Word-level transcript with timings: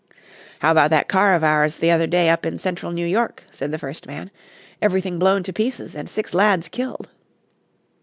"How 0.61 0.71
about 0.71 0.89
that 0.89 1.07
car 1.07 1.35
of 1.35 1.43
ours 1.43 1.75
the 1.75 1.91
other 1.91 2.07
day 2.07 2.27
up 2.31 2.43
in 2.43 2.57
central 2.57 2.91
New 2.91 3.05
York?" 3.05 3.43
said 3.51 3.71
the 3.71 3.77
first 3.77 4.07
man. 4.07 4.31
"Everything 4.81 5.19
blown 5.19 5.43
to 5.43 5.53
pieces, 5.53 5.93
and 5.93 6.09
six 6.09 6.33
lads 6.33 6.67
killed." 6.69 7.07